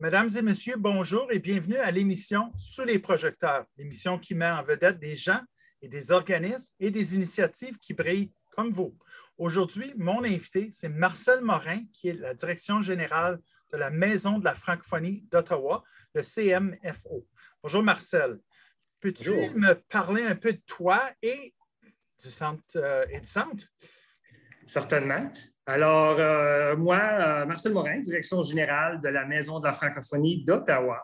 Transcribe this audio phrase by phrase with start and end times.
[0.00, 4.62] Mesdames et messieurs, bonjour et bienvenue à l'émission Sous les projecteurs, l'émission qui met en
[4.62, 5.42] vedette des gens
[5.82, 8.96] et des organismes et des initiatives qui brillent comme vous.
[9.36, 13.40] Aujourd'hui, mon invité, c'est Marcel Morin, qui est la direction générale
[13.74, 17.26] de la Maison de la francophonie d'Ottawa, le CMFO.
[17.62, 18.38] Bonjour Marcel.
[19.00, 21.54] Peux-tu me parler un peu de toi et
[22.22, 22.62] du centre?
[22.76, 23.66] Euh, et du centre?
[24.64, 25.30] Certainement.
[25.70, 30.98] Alors, euh, moi, euh, Marcel Morin, direction générale de la Maison de la francophonie d'Ottawa,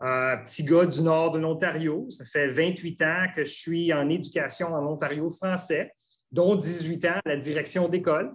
[0.00, 2.06] euh, petit gars du nord de l'Ontario.
[2.08, 5.90] Ça fait 28 ans que je suis en éducation en Ontario français,
[6.30, 8.32] dont 18 ans à la direction d'école.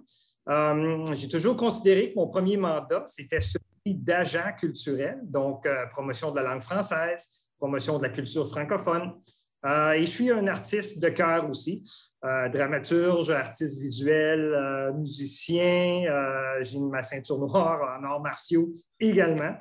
[1.13, 6.49] J'ai toujours considéré que mon premier mandat, c'était celui d'agent culturel, donc promotion de la
[6.49, 9.13] langue française, promotion de la culture francophone.
[9.65, 11.83] Euh, et je suis un artiste de cœur aussi,
[12.23, 16.03] euh, dramaturge, artiste visuel, euh, musicien.
[16.61, 19.55] J'ai ma ceinture noire en arts martiaux également.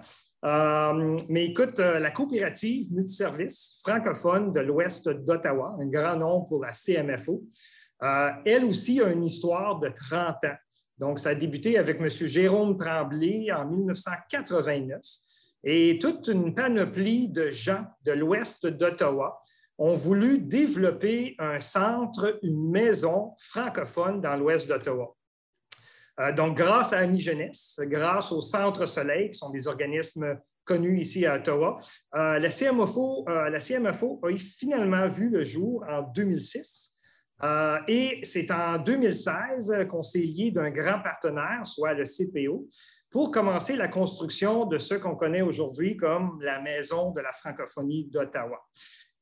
[1.28, 7.44] mais écoute, la coopérative multiservice francophone de l'Ouest d'Ottawa, un grand nom pour la CMFO,
[8.44, 10.56] elle aussi a une histoire de 30 ans.
[10.98, 12.08] Donc, ça a débuté avec M.
[12.08, 15.00] Jérôme Tremblay en 1989
[15.64, 19.41] et toute une panoplie de gens de l'Ouest d'Ottawa
[19.78, 25.14] ont voulu développer un centre, une maison francophone dans l'ouest d'Ottawa.
[26.20, 31.00] Euh, donc, grâce à Ami Jeunesse, grâce au Centre Soleil, qui sont des organismes connus
[31.00, 31.77] ici à Ottawa,
[32.14, 36.92] euh, la, CMFO, euh, la CMFO a finalement vu le jour en 2006.
[37.86, 42.66] et c'est en 2016 qu'on s'est lié d'un grand partenaire, soit le CPO,
[43.10, 48.06] pour commencer la construction de ce qu'on connaît aujourd'hui comme la Maison de la francophonie
[48.06, 48.58] d'Ottawa.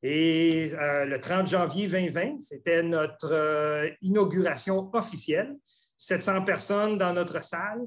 [0.03, 5.55] Et euh, le 30 janvier 2020, c'était notre euh, inauguration officielle.
[5.97, 7.81] 700 personnes dans notre salle.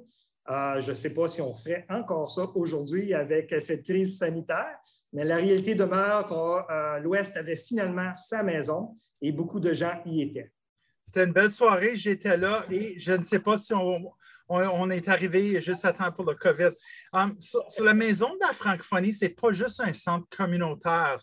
[0.51, 4.79] Euh, je ne sais pas si on ferait encore ça aujourd'hui avec cette crise sanitaire,
[5.13, 10.23] mais la réalité demeure que l'Ouest avait finalement sa maison et beaucoup de gens y
[10.23, 10.51] étaient.
[11.09, 15.59] C'était une belle soirée, j'étais là et je ne sais pas si on, est arrivé
[15.63, 16.69] juste à temps pour le COVID.
[17.15, 21.17] Um, sur, la maison de la francophonie, ce n'est pas juste un centre communautaire.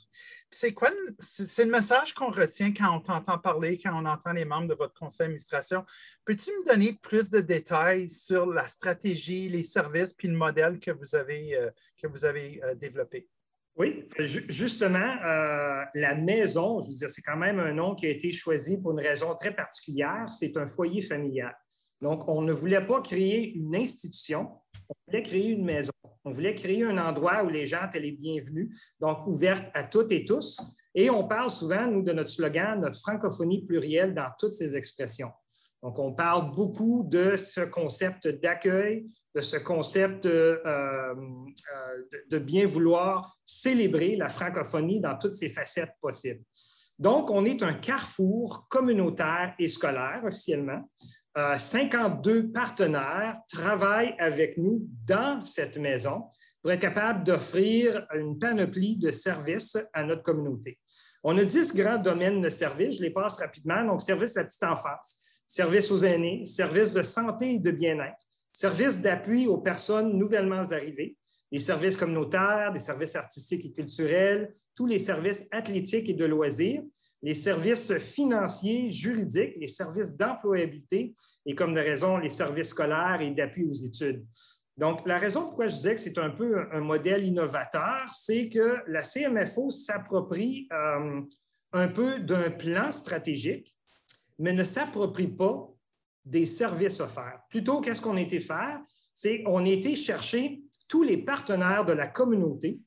[0.49, 4.45] C'est quoi c'est le message qu'on retient quand on t'entend parler, quand on entend les
[4.45, 5.85] membres de votre conseil d'administration?
[6.25, 10.89] Peux-tu me donner plus de détails sur la stratégie, les services puis le modèle que
[10.89, 11.69] vous avez, euh,
[12.01, 13.29] que vous avez euh, développé?
[13.77, 18.09] Oui, justement, euh, la maison, je veux dire, c'est quand même un nom qui a
[18.09, 20.27] été choisi pour une raison très particulière.
[20.29, 21.53] C'est un foyer familial.
[22.01, 24.49] Donc, on ne voulait pas créer une institution,
[24.87, 25.91] on voulait créer une maison.
[26.23, 30.11] On voulait créer un endroit où les gens étaient les bienvenus, donc ouverte à toutes
[30.11, 30.59] et tous.
[30.95, 35.31] Et on parle souvent, nous, de notre slogan, notre francophonie plurielle dans toutes ses expressions.
[35.85, 41.15] Donc, on parle beaucoup de ce concept d'accueil, de ce concept euh, euh,
[42.31, 46.41] de bien vouloir célébrer la francophonie dans toutes ses facettes possibles.
[46.97, 50.89] Donc, on est un carrefour communautaire et scolaire officiellement
[51.35, 56.23] 52 euh, partenaires travaillent avec nous dans cette maison
[56.63, 60.79] pour être capable d'offrir une panoplie de services à notre communauté.
[61.23, 63.83] On a 10 grands domaines de services, je les passe rapidement.
[63.85, 68.25] Donc, service de la petite enfance, service aux aînés, service de santé et de bien-être,
[68.51, 71.17] service d'appui aux personnes nouvellement arrivées,
[71.51, 76.83] des services communautaires, des services artistiques et culturels, tous les services athlétiques et de loisirs,
[77.21, 81.13] les services financiers, juridiques, les services d'employabilité
[81.45, 84.25] et, comme de raison, les services scolaires et d'appui aux études.
[84.77, 88.77] Donc, la raison pourquoi je disais que c'est un peu un modèle innovateur, c'est que
[88.87, 91.21] la CMFO s'approprie euh,
[91.71, 93.74] un peu d'un plan stratégique,
[94.39, 95.71] mais ne s'approprie pas
[96.23, 97.41] des services offerts.
[97.49, 98.79] Plutôt, qu'est-ce qu'on a été faire?
[99.13, 102.79] C'est qu'on a été chercher tous les partenaires de la communauté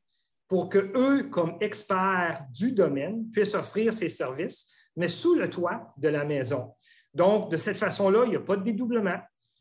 [0.49, 5.95] pour que eux, comme experts du domaine, puissent offrir ces services, mais sous le toit
[5.99, 6.73] de la maison.
[7.15, 9.19] Donc, de cette façon-là, il n'y a pas de dédoublement,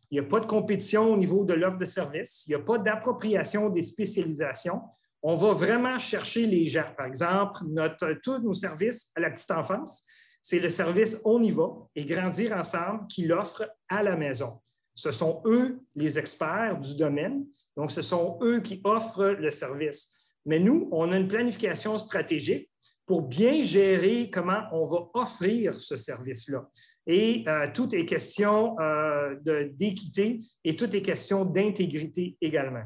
[0.10, 2.63] il n'y a pas de compétition au niveau de l'offre de services, il n'y a
[2.63, 4.81] pas d'appropriation des spécialisations.
[5.22, 6.86] On va vraiment chercher les gens.
[6.95, 10.06] Par exemple, notre, tous nos services à la petite enfance,
[10.48, 14.62] c'est le service On y va et Grandir ensemble qui l'offre à la maison.
[14.96, 17.46] Ce sont eux les experts du domaine,
[17.76, 20.32] donc ce sont eux qui offrent le service.
[20.46, 22.72] Mais nous, on a une planification stratégique
[23.06, 26.70] pour bien gérer comment on va offrir ce service-là.
[27.06, 29.36] Et euh, tout est question euh,
[29.74, 32.86] d'équité et tout est question d'intégrité également.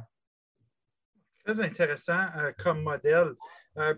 [1.45, 3.33] Très intéressant euh, comme modèle.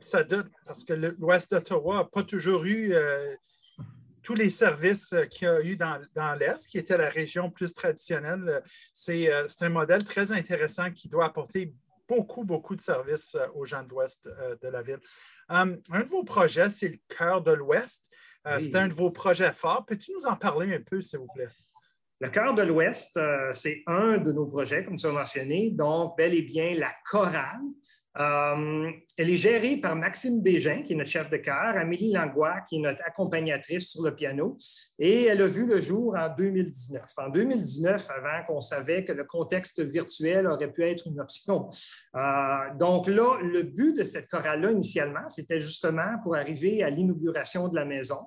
[0.01, 2.93] Ça donne, parce que l'Ouest d'Ottawa n'a pas toujours eu
[4.21, 7.73] tous les services qu'il y a eu dans, dans l'Est, qui était la région plus
[7.73, 8.61] traditionnelle.
[8.93, 9.29] C'est
[9.61, 11.73] un modèle très intéressant qui doit apporter
[12.07, 14.29] beaucoup, beaucoup de services aux gens de l'ouest
[14.61, 14.99] de la ville.
[15.49, 18.09] un de vos projets, c'est le cœur de l'ouest.
[18.59, 19.85] C'est un de vos projets forts.
[19.85, 21.47] Peux-tu nous en parler un peu, s'il vous plaît?
[22.19, 23.19] Le cœur de l'Ouest,
[23.51, 27.59] c'est un de nos projets, comme tu as mentionné, donc bel et bien la chorale
[28.19, 32.61] euh, elle est gérée par Maxime Bégin, qui est notre chef de chœur, Amélie Langlois,
[32.67, 34.57] qui est notre accompagnatrice sur le piano,
[34.99, 37.03] et elle a vu le jour en 2019.
[37.17, 41.69] En 2019, avant qu'on savait que le contexte virtuel aurait pu être une option.
[42.15, 42.19] Euh,
[42.79, 47.75] donc là, le but de cette chorale-là, initialement, c'était justement pour arriver à l'inauguration de
[47.75, 48.19] la maison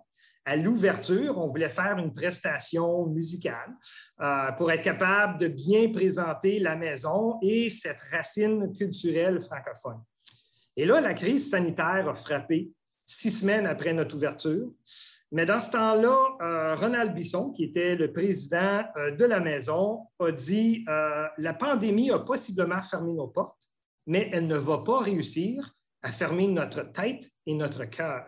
[0.47, 3.77] à l'ouverture, on voulait faire une prestation musicale
[4.21, 10.01] euh, pour être capable de bien présenter la maison et cette racine culturelle francophone.
[10.77, 12.71] Et là, la crise sanitaire a frappé
[13.05, 14.71] six semaines après notre ouverture.
[15.33, 20.03] Mais dans ce temps-là, euh, Ronald Bisson, qui était le président euh, de la maison,
[20.21, 23.69] a dit La pandémie a possiblement fermé nos portes,
[24.07, 28.27] mais elle ne va pas réussir à fermer notre tête et notre cœur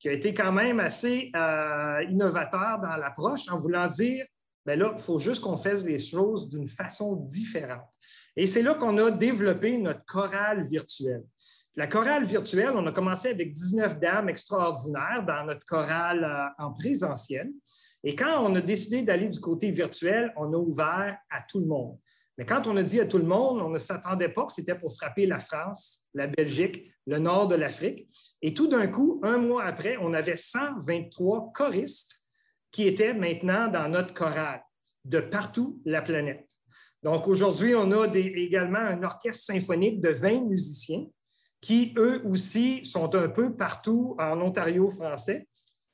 [0.00, 4.24] qui a été quand même assez euh, innovateur dans l'approche en voulant dire,
[4.64, 7.92] bien là, il faut juste qu'on fasse les choses d'une façon différente.
[8.34, 11.22] Et c'est là qu'on a développé notre chorale virtuelle.
[11.76, 16.72] La chorale virtuelle, on a commencé avec 19 dames extraordinaires dans notre chorale euh, en
[16.72, 17.50] présentiel.
[18.02, 21.66] Et quand on a décidé d'aller du côté virtuel, on a ouvert à tout le
[21.66, 21.98] monde.
[22.40, 24.74] Mais quand on a dit à tout le monde, on ne s'attendait pas que c'était
[24.74, 28.10] pour frapper la France, la Belgique, le nord de l'Afrique.
[28.40, 32.22] Et tout d'un coup, un mois après, on avait 123 choristes
[32.70, 34.62] qui étaient maintenant dans notre chorale
[35.04, 36.48] de partout la planète.
[37.02, 41.04] Donc aujourd'hui, on a également un orchestre symphonique de 20 musiciens
[41.60, 45.46] qui, eux aussi, sont un peu partout en Ontario français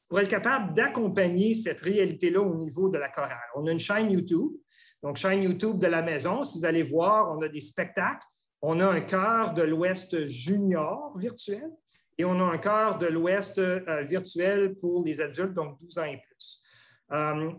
[0.08, 3.36] pour être capable d'accompagner cette réalité-là au niveau de la chorale.
[3.56, 4.52] On a une chaîne YouTube
[5.02, 8.26] donc, chaîne YouTube de la maison, si vous allez voir, on a des spectacles.
[8.62, 11.70] On a un cœur de l'Ouest junior virtuel
[12.18, 16.04] et on a un cœur de l'Ouest euh, virtuel pour les adultes, donc 12 ans
[16.04, 16.62] et plus.
[17.12, 17.52] Euh,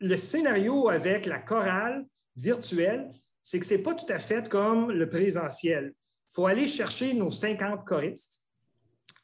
[0.00, 2.06] le scénario avec la chorale
[2.36, 3.10] virtuelle,
[3.42, 5.94] c'est que ce n'est pas tout à fait comme le présentiel.
[6.30, 8.44] Il faut aller chercher nos 50 choristes,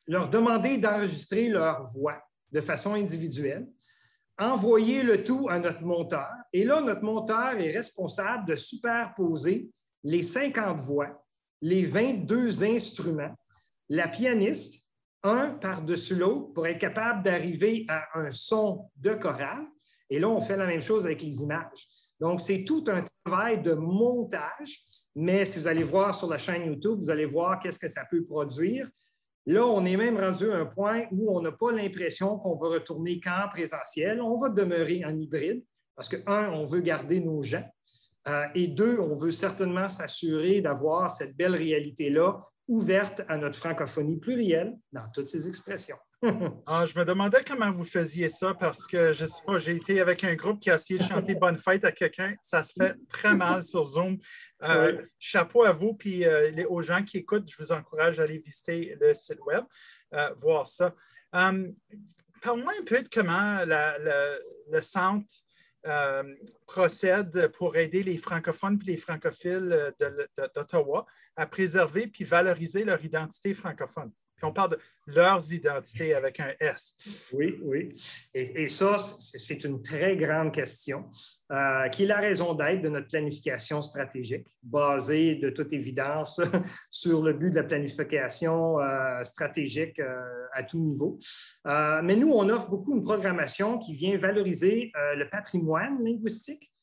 [0.07, 2.21] leur demander d'enregistrer leur voix
[2.51, 3.69] de façon individuelle
[4.39, 6.31] envoyer le tout à notre monteur.
[6.53, 9.71] Et là, notre monteur est responsable de superposer
[10.03, 11.25] les 50 voix,
[11.61, 13.35] les 22 instruments,
[13.89, 14.83] la pianiste,
[15.23, 19.67] un par-dessus l'autre, pour être capable d'arriver à un son de chorale.
[20.11, 21.89] Et là, on fait la même chose avec les images.
[22.21, 24.81] Donc, c'est tout un travail de montage,
[25.15, 28.05] mais si vous allez voir sur la chaîne YouTube, vous allez voir qu'est-ce que ça
[28.11, 28.89] peut produire.
[29.47, 32.69] Là, on est même rendu à un point où on n'a pas l'impression qu'on va
[32.69, 34.23] retourner qu'en présentiel.
[34.23, 35.63] On va demeurer en hybride
[35.95, 37.65] parce que, un, on veut garder nos gens.
[38.27, 44.17] Euh, et deux, on veut certainement s'assurer d'avoir cette belle réalité-là ouverte à notre francophonie
[44.17, 45.99] plurielle dans toutes ses expressions.
[46.67, 49.77] Ah, je me demandais comment vous faisiez ça parce que je ne sais pas, j'ai
[49.77, 52.35] été avec un groupe qui a essayé de chanter Bonne fête à quelqu'un.
[52.41, 54.17] Ça se fait très mal sur Zoom.
[54.63, 58.39] Euh, chapeau à vous, puis euh, aux gens qui écoutent, je vous encourage à aller
[58.39, 59.65] visiter le site web,
[60.15, 60.95] euh, voir ça.
[61.31, 65.44] Parle-moi un peu de comment le centre
[66.67, 69.93] procède pour aider les francophones et les francophiles
[70.55, 74.11] d'Ottawa à préserver puis valoriser leur identité francophone
[74.45, 76.97] on parle de leurs identités avec un S.
[77.33, 77.89] Oui, oui.
[78.33, 81.11] Et, ça, c'est une très grande question
[81.53, 86.41] euh, qui est la raison d'être de notre planification stratégique, basée de toute évidence
[86.91, 91.19] sur le but de la planification euh, stratégique euh, à tout niveau.
[91.65, 96.74] mais nous, on offre beaucoup une programmation qui vient valoriser le patrimoine linguistique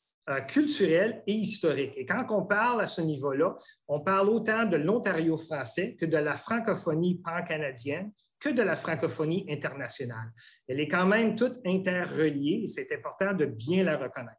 [0.48, 1.92] culturel et historique.
[1.96, 3.56] Et quand on parle à ce niveau-là,
[3.88, 8.12] on parle autant de l'Ontario français que de la francophonie pan-canadienne
[8.42, 10.32] que de la francophonie internationale.
[10.66, 14.36] Elle est quand même toute interreliée et c'est important de bien la reconnaître.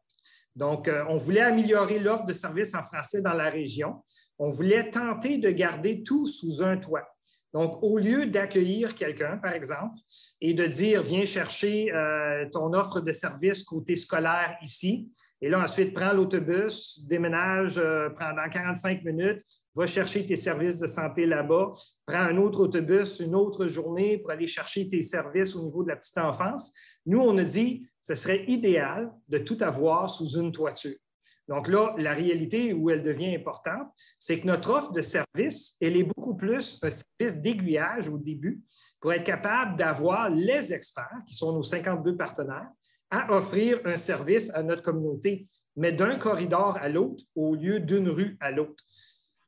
[0.54, 4.02] Donc, euh, on voulait améliorer l'offre de services en français dans la région.
[4.38, 7.08] On voulait tenter de garder tout sous un toit.
[7.52, 9.96] Donc, au lieu d'accueillir quelqu'un, par exemple,
[10.40, 15.10] et de dire, viens chercher euh, ton offre de service côté scolaire ici,
[15.44, 19.42] et là, ensuite, prends l'autobus, déménage euh, pendant 45 minutes,
[19.74, 21.70] va chercher tes services de santé là-bas,
[22.06, 25.90] prends un autre autobus, une autre journée pour aller chercher tes services au niveau de
[25.90, 26.72] la petite enfance.
[27.04, 30.96] Nous, on a dit, ce serait idéal de tout avoir sous une toiture.
[31.46, 35.98] Donc là, la réalité où elle devient importante, c'est que notre offre de service, elle
[35.98, 38.62] est beaucoup plus un service d'aiguillage au début
[38.98, 42.70] pour être capable d'avoir les experts, qui sont nos 52 partenaires,
[43.10, 45.46] à offrir un service à notre communauté,
[45.76, 48.82] mais d'un corridor à l'autre au lieu d'une rue à l'autre.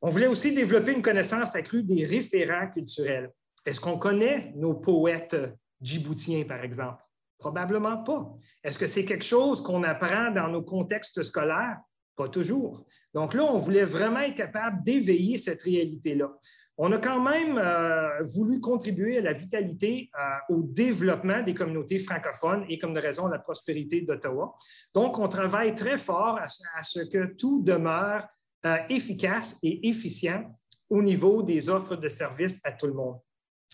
[0.02, 3.30] On voulait aussi développer une connaissance accrue des référents culturels.
[3.64, 5.36] Est-ce qu'on connaît nos poètes
[5.80, 7.02] djiboutiens, par exemple?
[7.38, 8.32] Probablement pas.
[8.62, 11.78] Est-ce que c'est quelque chose qu'on apprend dans nos contextes scolaires?
[12.14, 12.86] Pas toujours.
[13.12, 16.32] Donc là, on voulait vraiment être capable d'éveiller cette réalité-là.
[16.78, 21.98] On a quand même euh, voulu contribuer à la vitalité, euh, au développement des communautés
[21.98, 24.54] francophones et, comme de raison, la prospérité d'Ottawa.
[24.94, 28.28] Donc, on travaille très fort à, ce que tout demeure
[28.66, 30.44] euh, efficace et efficient
[30.90, 33.18] au niveau des offres de services à tout le monde.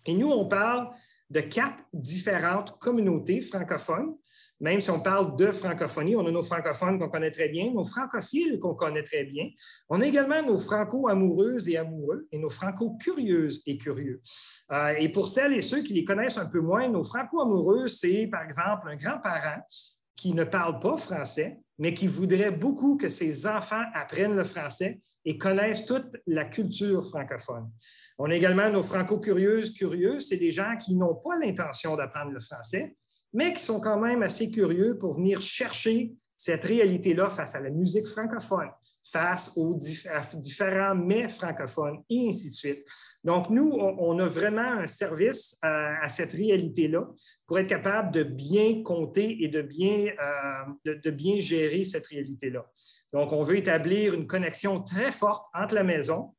[0.06, 0.88] Et nous, on parle
[1.28, 4.14] de quatre différentes communautés francophones.
[4.62, 7.83] Même si on parle de francophonie, on a nos francophones qu'on connaît très bien, nos
[7.83, 9.49] francophiles qu'on connaît très bien.
[9.88, 14.23] On a également nos franco-amoureuses et amoureux et nos franco-curieuses et curieux.
[14.71, 18.28] Euh, et pour celles et ceux qui les connaissent un peu moins, nos franco-amoureuses, c'est
[18.28, 19.62] par exemple un grand-parent
[20.14, 25.00] qui ne parle pas français, mais qui voudrait beaucoup que ses enfants apprennent le français
[25.25, 27.69] et connaissent toute la culture francophone.
[28.16, 32.38] On a également nos franco-curieuses, curieux, c'est des gens qui n'ont pas l'intention d'apprendre le
[32.38, 32.97] français,
[33.32, 37.70] mais qui sont quand même assez curieux pour venir chercher cette réalité-là face à la
[37.70, 38.68] musique francophone,
[39.04, 39.76] face aux
[40.34, 42.84] différents mets francophones et ainsi de suite.
[43.22, 47.06] Donc, nous, on, a vraiment un service à, cette réalité-là
[47.46, 52.66] pour être capable de bien compter et de bien, euh, de bien gérer cette réalité-là.
[53.12, 56.34] Donc, on veut établir une connexion très forte entre la maison,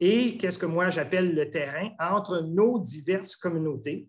[0.00, 4.08] et qu'est-ce que moi j'appelle le terrain entre nos diverses communautés,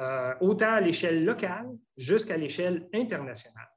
[0.00, 3.68] euh, autant à l'échelle locale jusqu'à l'échelle internationale.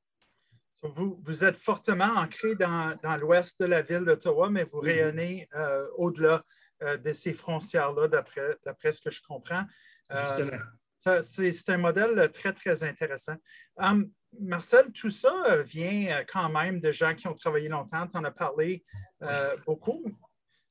[0.82, 5.48] Vous, vous, êtes fortement ancré dans, dans l'ouest de la ville d'Ottawa, mais vous rayonnez
[5.56, 6.44] euh, au-delà
[6.84, 9.64] euh, de ces frontières-là, d'après ce que je comprends.
[11.00, 13.36] C'est un modèle très, très intéressant.
[13.78, 18.08] Hum, Marcel, tout ça vient quand même de gens qui ont travaillé longtemps.
[18.08, 18.84] Tu en as parlé
[19.66, 20.04] beaucoup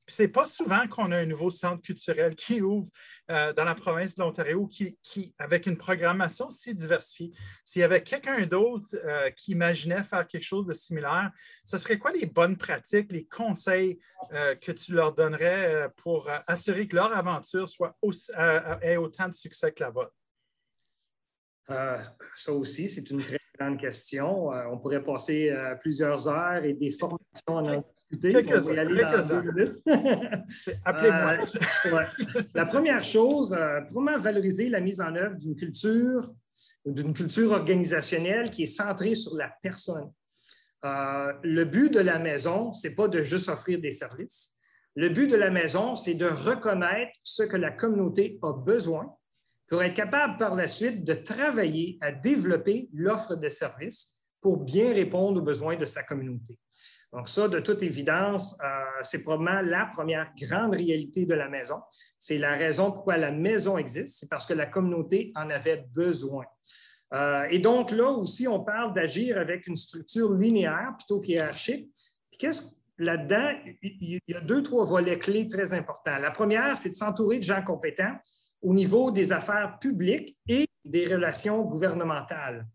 [0.07, 2.89] c'est pas souvent qu'on a un nouveau centre culturel qui ouvre
[3.31, 7.31] euh, dans la province de l'Ontario, qui, avec une programmation si diversifiée.
[7.63, 11.31] S'il y avait quelqu'un d'autre euh, qui imaginait faire quelque chose de similaire,
[11.63, 13.99] ce serait quoi les bonnes pratiques, les conseils
[14.33, 17.97] euh, que tu leur donnerais pour assurer que leur aventure soit
[18.81, 20.13] ait autant de succès que la vôtre?
[22.35, 24.49] ça aussi, c'est une très grande question.
[24.71, 27.83] on pourrait passer plusieurs heures et des formations en
[30.85, 31.37] Appelez-moi.
[31.85, 36.31] Euh, la première chose, euh, vraiment valoriser la mise en œuvre d'une culture,
[36.85, 40.11] d'une culture organisationnelle qui est centrée sur la personne?
[40.83, 44.55] Euh, le but de la maison, ce n'est pas de juste offrir des services.
[44.95, 49.13] Le but de la maison, c'est de reconnaître ce que la communauté a besoin
[49.67, 54.93] pour être capable par la suite de travailler à développer l'offre de services pour bien
[54.93, 56.59] répondre aux besoins de sa communauté.
[57.11, 61.81] Donc ça, de toute évidence, euh, c'est probablement la première grande réalité de la maison.
[62.19, 66.45] C'est la raison pourquoi la maison existe, c'est parce que la communauté en avait besoin.
[67.13, 71.89] Euh, et donc là aussi, on parle d'agir avec une structure linéaire plutôt qu'hiérarchique.
[72.37, 72.63] Qu'est-ce
[72.97, 76.17] là-dedans, il y a deux, trois volets clés très importants.
[76.17, 78.15] La première, c'est de s'entourer de gens compétents
[78.61, 82.65] au niveau des affaires publiques et des relations gouvernementales.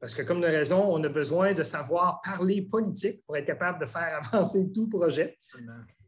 [0.00, 3.80] Parce que, comme de raison, on a besoin de savoir parler politique pour être capable
[3.80, 5.36] de faire avancer tout projet.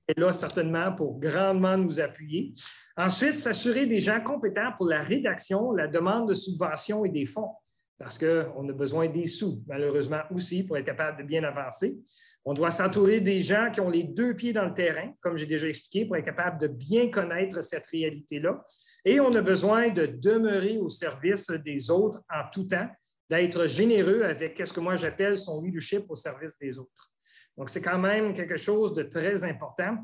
[0.09, 2.53] Et là, certainement, pour grandement nous appuyer.
[2.97, 7.51] Ensuite, s'assurer des gens compétents pour la rédaction, la demande de subventions et des fonds,
[7.99, 12.01] parce qu'on a besoin des sous, malheureusement aussi, pour être capable de bien avancer.
[12.45, 15.47] On doit s'entourer des gens qui ont les deux pieds dans le terrain, comme j'ai
[15.47, 18.65] déjà expliqué, pour être capable de bien connaître cette réalité-là.
[19.05, 22.89] Et on a besoin de demeurer au service des autres en tout temps,
[23.29, 27.13] d'être généreux avec ce que moi j'appelle son leadership au service des autres.
[27.57, 29.99] Donc, c'est quand même quelque chose de très important.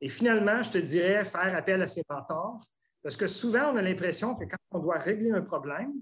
[0.00, 2.60] Et finalement, je te dirais faire appel à ses mentors,
[3.02, 5.92] parce que souvent, on a l'impression que quand on doit régler un problème,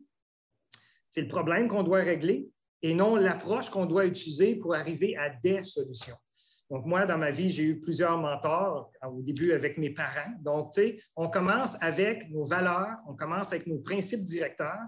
[1.10, 2.50] c'est le problème qu'on doit régler
[2.82, 6.16] et non l'approche qu'on doit utiliser pour arriver à des solutions.
[6.70, 10.32] Donc, moi, dans ma vie, j'ai eu plusieurs mentors, au début avec mes parents.
[10.40, 14.80] Donc, tu sais, on commence avec nos valeurs, on commence avec nos principes directeurs,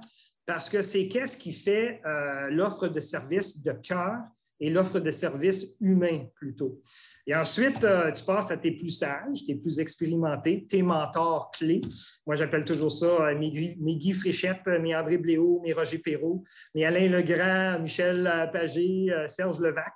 [0.45, 4.19] parce que c'est qu'est-ce qui fait euh, l'offre de service de cœur
[4.61, 6.81] et l'offre de service humain plutôt.
[7.27, 11.81] Et ensuite, euh, tu passes à tes plus sages, tes plus expérimentés, tes mentors clés.
[12.27, 16.85] Moi, j'appelle toujours ça euh, mes, Guy Fréchette, mes André Bléau, mes Roger Perrault, mes
[16.85, 19.93] Alain Legrand, Michel Pagé, Serge Levac,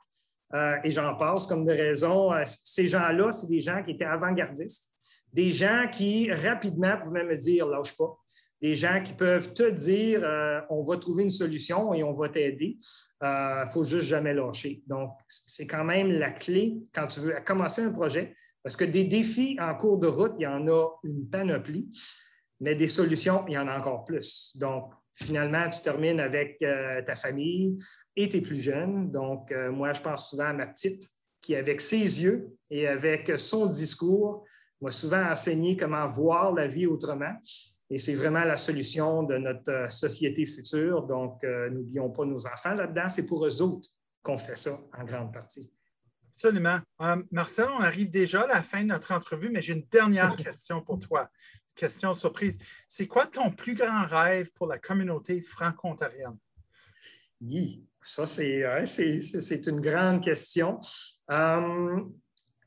[0.85, 2.31] et j'en passe comme de raison.
[2.47, 4.93] ces gens-là, c'est des gens qui étaient avant-gardistes,
[5.33, 8.17] des gens qui rapidement pouvaient me dire lâche pas,
[8.65, 12.31] des gens qui peuvent te dire euh, on va trouver une solution et on va
[12.31, 12.79] t'aider.
[13.21, 14.83] Il euh, ne faut juste jamais lâcher.
[14.87, 19.05] Donc, c'est quand même la clé quand tu veux commencer un projet, Parce que des
[19.05, 21.91] défis en cours de route, il y en a une panoplie,
[22.59, 24.57] mais des solutions, il y en a encore plus.
[24.57, 27.79] Donc, finalement, tu termines avec euh, ta famille
[28.17, 29.11] et tes plus jeunes.
[29.11, 31.07] Donc, moi, je pense souvent à ma petite
[31.43, 34.47] qui, avec ses yeux et avec son discours,
[34.81, 37.35] m'a souvent enseigné comment voir la vie autrement.
[37.91, 41.03] Et c'est vraiment la solution de notre euh, société future.
[41.03, 43.09] Donc, n'oublions pas nos enfants là-dedans.
[43.09, 43.89] C'est pour eux autres
[44.23, 45.71] qu'on fait ça en grande partie.
[46.33, 46.81] Absolument.
[47.31, 50.81] Marcel, on arrive déjà à la fin de notre entrevue, mais j'ai une dernière question
[50.81, 51.31] pour toi
[51.75, 52.57] question surprise.
[52.89, 56.39] C'est quoi ton plus grand rêve pour la communauté franco-ontarienne?
[57.41, 60.81] Oui, ça, c'est une grande question.
[61.31, 62.01] Euh,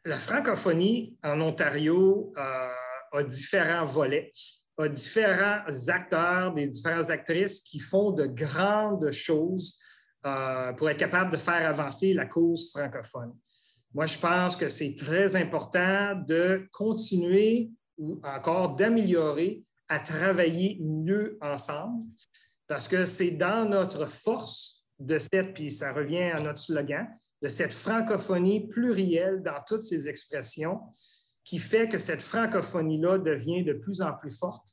[0.06, 2.70] la francophonie en Ontario euh,
[3.12, 4.34] a différents volets,
[4.78, 9.80] a différents acteurs, des différentes actrices qui font de grandes choses
[10.26, 13.34] euh, pour être capable de faire avancer la cause francophone.
[13.94, 21.38] Moi, je pense que c'est très important de continuer ou encore d'améliorer à travailler mieux
[21.42, 22.06] ensemble
[22.68, 27.08] parce que c'est dans notre force de cette, puis ça revient à notre slogan,
[27.42, 30.82] de cette francophonie plurielle dans toutes ses expressions
[31.48, 34.68] qui fait que cette francophonie-là devient de plus en plus forte,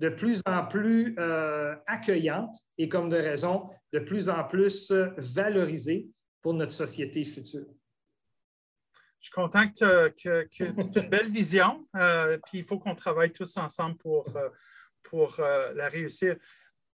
[0.00, 6.08] de plus en plus euh, accueillante et, comme de raison, de plus en plus valorisée
[6.42, 7.66] pour notre société future.
[9.20, 10.08] Je suis content que,
[10.46, 14.48] tu aies une belle vision, euh, puis il faut qu'on travaille tous ensemble pour, euh,
[15.04, 16.36] pour euh, la réussir.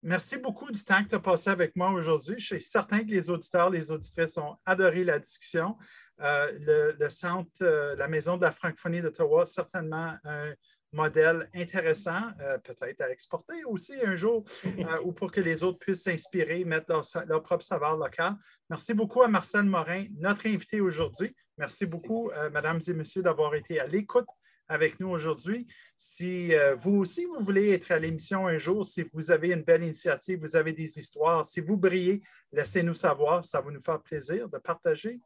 [0.03, 2.35] Merci beaucoup du temps que tu as passé avec moi aujourd'hui.
[2.37, 5.77] Je suis certain que les auditeurs, les auditrices ont adoré la discussion.
[6.21, 7.65] Le, centre,
[7.97, 10.53] la Maison de la francophonie d'Ottawa, certainement un,
[10.93, 15.79] modèle intéressant, euh, peut-être à exporter aussi un jour, euh, ou pour que les autres
[15.79, 16.91] puissent s'inspirer, mettre
[17.27, 18.35] leur, propre savoir local.
[18.69, 21.35] Merci beaucoup à Marcel Morin, notre invité aujourd'hui.
[21.57, 24.27] Merci beaucoup, euh, mesdames et messieurs, d'avoir été à l'écoute
[24.67, 25.67] avec nous aujourd'hui.
[25.97, 29.83] Si vous aussi, vous voulez être à l'émission un jour, si vous avez une belle
[29.83, 32.21] initiative, vous avez des histoires, si vous brillez,
[32.53, 33.43] laissez-nous savoir.
[33.43, 35.19] Ça va nous faire plaisir de partager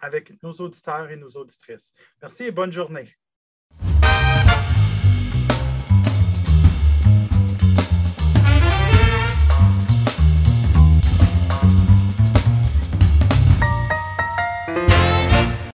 [0.00, 1.92] avec nos auditeurs et nos auditrices.
[2.22, 3.08] Merci et bonne journée.